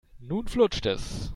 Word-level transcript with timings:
Nun 0.19 0.47
flutscht 0.47 0.87
es. 0.87 1.29